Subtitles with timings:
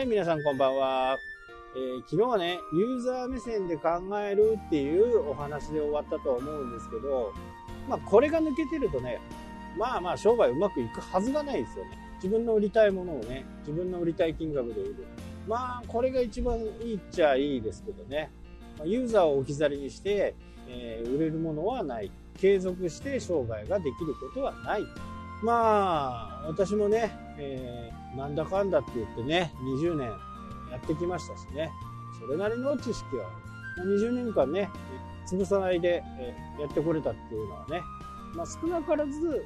[0.00, 1.18] はい、皆さんこんばんは。
[1.76, 7.34] えー昨日はね、ユーザー目線で考えるっていうお話で終わったと思うんですけど、
[7.86, 9.20] まあこれが抜けてるとね、
[9.76, 11.98] まあまあ商売うまくいくはずがないですよね。
[12.14, 15.06] 自分の売りたいものをね、自分の売りたい金額で売る。
[15.46, 16.62] まあこれが一番い
[16.92, 18.30] いっちゃいいですけどね。
[18.82, 20.34] ユーザーを置き去りにして、
[20.66, 22.10] えー売れるものはない。
[22.38, 24.82] 継続して商売ができることはない。
[25.42, 31.70] まあ、私もね、えーなんだかんだって言ってね、20年やってきましたしね、
[32.18, 33.30] それなりの知識は、
[33.78, 34.68] 20年間ね、
[35.26, 36.02] 潰さないで
[36.58, 37.80] やってこれたっていうのはね、
[38.34, 39.42] まあ、少なからず、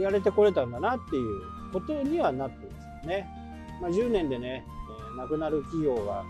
[0.00, 3.26] やれてこれたんだなっていうことにはなってますよね。
[3.80, 4.64] まあ、10年でね、
[5.14, 6.24] え亡くなる企業が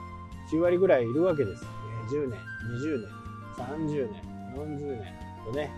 [0.51, 1.65] 9割ぐらいいるわけです。
[2.11, 4.23] え10年、20年、30年、
[4.55, 5.71] 40年とね、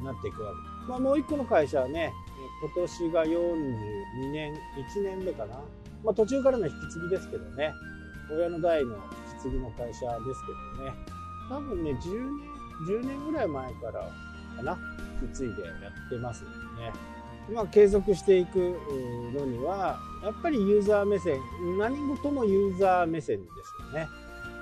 [0.00, 0.90] えなっていくわけ。
[0.90, 2.12] まあ、もう一個の会社はね、
[2.60, 5.56] 今年が42年、1年目かな。
[6.04, 7.72] まあ、途中からの引き継ぎですけどね、
[8.30, 9.00] 親の代の引
[9.38, 10.42] き継ぎの会社です
[10.76, 10.94] けどね、
[11.48, 11.96] 多分ね、10
[12.86, 13.92] 年、10年ぐらい前から
[14.56, 14.78] かな、
[15.22, 16.92] 引き継いでやってますんでね。
[17.52, 21.40] まあ、継続していくのには、やっぱりユーザー目線、
[21.78, 24.08] 何事もユーザー目線ですよね。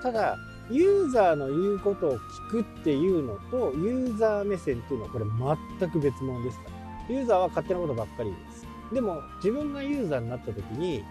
[0.03, 0.37] ただ、
[0.71, 5.25] ユーザーの言うことを聞くっていうのと、ユーザー目線っていうのはこれ
[5.81, 6.76] 全く別物ですから。
[7.09, 8.67] ユーザーは勝手なことばっかりです。
[8.93, 11.05] でも、自分がユーザーになった時に、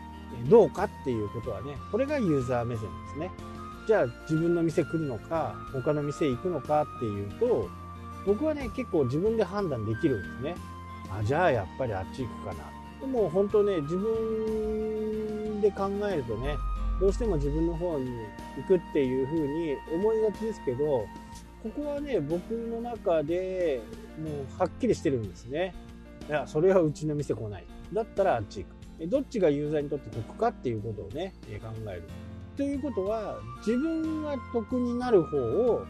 [0.50, 3.32] どうかっていうことはね、これがユーザー目線ですね。
[3.88, 7.70] じゃあ、自分の店来るのか、他の店行くのかっていうと、
[8.26, 10.56] 僕はね、結構自分で判断できるんですね。
[11.10, 12.76] あ、じゃあやっぱりあっち行くかな。
[13.00, 16.56] でも本当ね、自分で考えるとね、
[17.00, 18.10] どうしても自分の方に
[18.58, 21.06] 行くっていう風に思いがちですけど、
[21.62, 23.82] ここはね、僕の中で
[24.18, 25.74] もうはっきりしてるんですね。
[26.28, 27.66] いや、それはうちの店来ない。
[27.94, 29.08] だったらあっち行く。
[29.08, 32.04] どっちがユーザーにとって得かっていうことをね、考える。
[32.56, 35.86] ということは、自分が得になる方を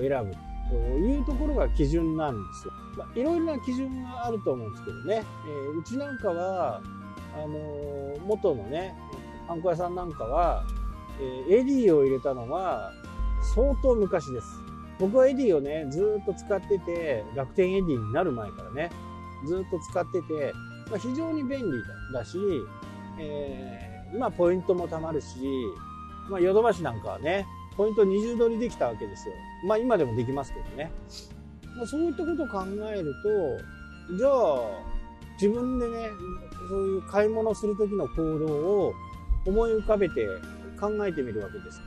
[0.00, 0.50] 選ぶ。
[0.70, 2.72] というところが基準なんですよ。
[2.96, 5.24] まあ、いろいろな基準があると思うんですけどね。
[5.48, 6.80] えうちなんかは、
[7.34, 8.94] あの元のね、
[9.48, 10.64] ハンコ屋さんなんかは、
[11.48, 12.92] え Edy を入れたのは
[13.54, 14.46] 相当昔です。
[15.00, 18.90] 僕は Edy をね、ずっと使ってて、楽天 Edy になる前からね、
[19.46, 20.52] ずっと使ってて、
[20.90, 21.66] まあ、非常に便利
[22.12, 22.38] だし、
[23.18, 25.26] えーまあ、ポイントも貯まるし、
[26.28, 27.46] まあ、ヨドバシなんかはね、
[27.76, 29.34] ポイント二重取りできたわけですよ。
[29.66, 30.90] まあ、今でもできますけどね。
[31.76, 33.14] まあ、そういったことを考える
[34.08, 34.90] と、じゃあ、
[35.40, 36.08] 自分でね、
[36.68, 38.46] そういう買い物する時の行動
[38.86, 38.94] を
[39.46, 40.26] 思い浮かべて
[40.78, 41.80] 考えてみるわけです。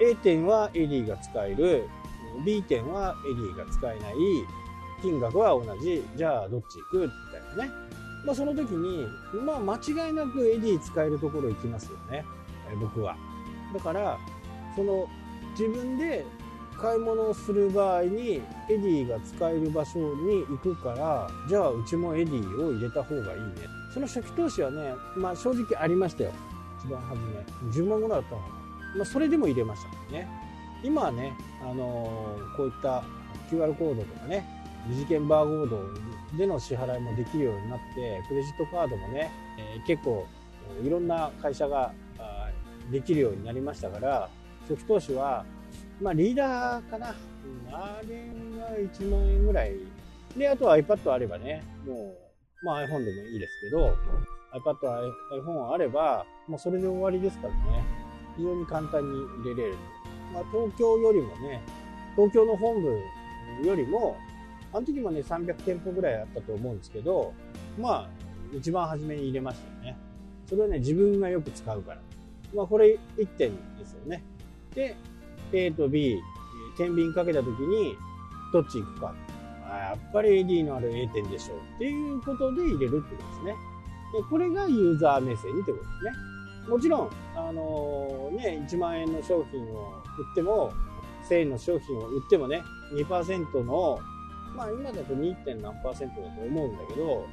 [0.00, 1.88] A 点はエディが使える、
[2.44, 4.14] B 点はエディが使えない、
[5.02, 6.98] 金額は同じ、じゃあどっち行く？
[7.00, 7.70] みたいなね。
[8.24, 9.06] まあその時に、
[9.44, 12.24] まあ間違いなく Edy 使えるところ行きますよね。
[12.70, 13.16] え僕は。
[13.74, 14.18] だから、
[14.76, 15.06] その
[15.58, 16.24] 自分で
[16.78, 23.46] 買い物をする場合に Edy が使える場所に行くから、じゃあうちも Edy を入れた方がいいね。
[23.92, 26.32] その初期投資はね、まあ正直ありましたよ。
[26.78, 27.70] 一番初め。
[27.70, 28.54] 10万ぐらいだったのかな。
[28.96, 30.28] まあそれでも入れましたね。
[30.82, 33.02] 今はね、あのーこういった
[33.50, 34.46] QR コードとかね、
[34.88, 35.92] 二次元バーコー
[36.32, 40.26] ドでの支払いもできるようになって、クレジットカードもね、えー結構
[40.84, 41.92] いろんな会社が
[42.90, 44.28] できるようになりましたから、
[44.68, 45.44] 初期投資は、
[46.00, 47.14] まあリーダーかな。
[47.72, 48.26] あれ
[48.58, 49.74] が1万円ぐらい。
[50.36, 52.14] で、あとは iPad あればね、も
[52.62, 53.94] う、まあ iPhone でもいいですけど、
[54.52, 55.12] iPad、
[55.42, 57.84] iPhone あれば、もうそれで終わりですからね。
[58.36, 59.08] 非常に簡単に
[59.42, 59.74] 入れれる。
[60.32, 61.60] まあ東京よりもね、
[62.16, 64.16] 東京の本部よりも、
[64.72, 67.32] あの時もね、300店舗ぐらいあったと思うんですけど、
[67.78, 68.08] まあ、
[68.56, 69.98] 一番初めに入れましたよね。
[70.48, 72.00] それはね、自分がよく使うから。
[72.54, 74.22] まあ、これ1点ですよね。
[74.74, 74.96] で、
[75.52, 76.20] A と B、えー
[76.76, 77.96] 天秤かけた時に、
[78.52, 79.14] どっち行くか。
[79.68, 83.54] やっぱり AD のある A 点でしょうっていうことで入れるってことですね。
[84.12, 86.12] で、これがユーザー目線ってことですね。
[86.68, 90.72] もちろん、あのね、1万円の商品を売っても、
[91.28, 92.62] 1000円の商品を売ってもね、
[92.94, 93.98] 2%の、
[94.56, 95.34] まあ今だと 2.
[95.44, 97.26] 点何パーセントだと思うんだけど、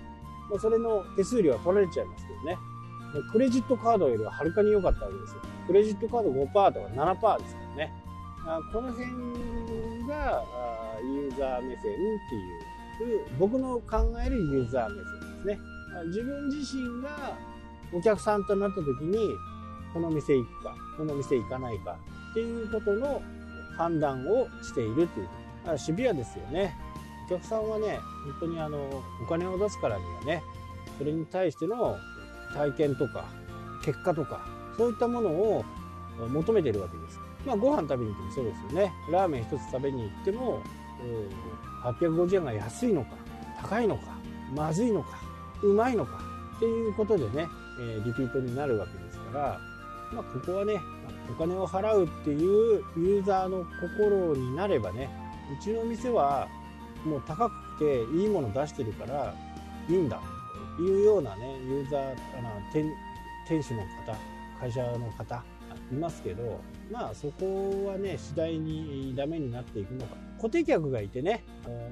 [0.49, 2.57] まあそれの手数料は取られちゃいますけどね。
[3.31, 5.41] クレジットカードよりははるかに良かったわけですよ。
[5.65, 7.93] クレジットカード5%とか7%ですからね。
[8.45, 9.07] あこの辺
[10.07, 10.43] が
[11.03, 11.83] ユーザー目線っ
[12.99, 15.59] ていう、僕の考えるユーザー目線ですね。
[16.07, 17.37] 自分自身が
[17.93, 19.17] お客さんとなった時に、
[19.93, 21.97] この店行くか、この店行かないか
[22.31, 23.21] っていうことの
[23.77, 25.27] 判断をしているという。
[25.77, 26.77] シビアですよね。
[27.27, 30.44] お客さんはね、本当にあの、お金を出すからにはね、
[30.97, 31.97] それに対しての
[32.53, 33.25] 体験とか、
[33.83, 34.45] 結果とか、
[34.77, 35.65] そういったものを
[36.29, 37.19] 求めてるわけです。
[37.45, 38.94] まあ、ご飯食べに行ってもそうですよね。
[39.12, 40.62] ラーメン一つ食べに行っても
[41.01, 41.29] え、
[41.83, 43.09] 850円が安いのか、
[43.62, 44.03] 高いのか、
[44.56, 45.19] まずいのか、
[45.62, 46.19] うまいのか
[46.57, 47.47] っていうことでね、
[47.79, 49.59] えリピートになるわけですから、
[50.13, 50.75] まあ、ここはね、
[51.29, 55.09] お金を払うっていうユーザーの心になればね、
[55.59, 56.47] うちの店は
[57.05, 59.33] もう高くていいもの出してるから
[59.89, 60.21] いいんだ
[60.77, 62.01] というようなね、ユーザー、
[62.38, 62.85] あの店
[63.47, 64.17] 店主の方、
[64.59, 65.44] 会社の方、
[65.91, 66.59] いますけど、
[66.91, 70.15] まあそこはね、次第にダメになっていくのか。
[70.38, 71.44] 固定客がいてね、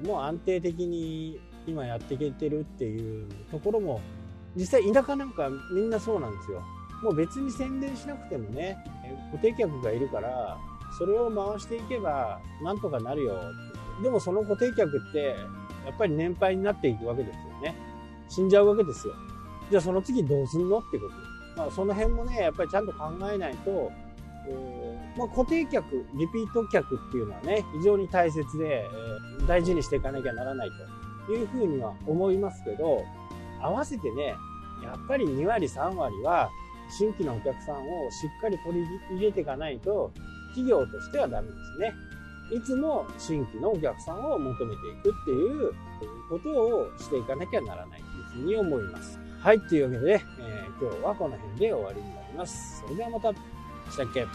[0.04, 4.00] もう安定的に今やっていけてるっていうところも、
[4.54, 6.62] 実際田舎なんかみんなそうなんですよ。
[7.02, 8.76] もう別に宣伝しなくてもね、
[9.32, 10.58] 固定客がいるから、
[10.98, 13.40] それを回していけばなんとかなるよ。
[14.02, 15.36] でもその固定客って、
[15.84, 17.76] やっぱり年配になっていくわけですよね。
[18.28, 19.14] 死んじゃうわけですよ。
[19.70, 21.12] じゃあその次どうすんのってこと。
[21.56, 23.90] まあ、その辺もね、やっぱりちゃんと考えないと、
[25.16, 28.88] まあ、固定客、リピート客っていうのはね、非常に大切で、え、
[29.46, 30.70] 大事にしていかなきゃならない
[31.26, 33.02] というふうには思いますけど、
[33.60, 34.34] 合わせてね、
[34.84, 36.50] やっぱり2割、3割は
[36.90, 40.12] 新規のお客さんをしっかり取り入れていかないと、
[40.50, 41.94] 企業としてはダメですね。
[42.52, 45.74] いつも新規のお客さんを求めていくっていう
[46.28, 49.18] ことをしていかなきゃならないというふうに思います。
[49.40, 52.80] はい、というわけで、えー、今日はこの辺で終わりになります。
[52.82, 53.32] それではまた。
[53.32, 54.26] したっけ？